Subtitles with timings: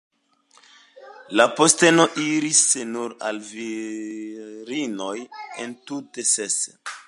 [1.39, 2.63] La posteno iris
[2.95, 5.15] nur al virinoj,
[5.69, 6.61] entute ses.